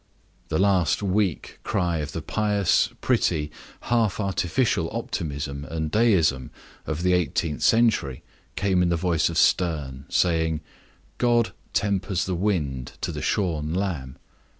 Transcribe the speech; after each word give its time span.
The 0.47 0.57
last 0.57 1.03
weak 1.03 1.59
cry 1.61 1.97
of 1.99 2.11
the 2.11 2.23
pious, 2.23 2.89
pretty, 3.01 3.51
half 3.81 4.19
artificial 4.19 4.89
optimism 4.91 5.63
and 5.65 5.91
deism 5.91 6.49
of 6.87 7.03
the 7.03 7.13
eighteenth 7.13 7.61
century 7.61 8.23
came 8.55 8.81
in 8.81 8.89
the 8.89 8.95
voice 8.95 9.29
of 9.29 9.37
Sterne, 9.37 10.05
saying, 10.09 10.61
"God 11.19 11.53
tempers 11.73 12.25
the 12.25 12.33
wind 12.33 12.93
to 13.01 13.11
the 13.11 13.21
shorn 13.21 13.75
lamb." 13.75 14.17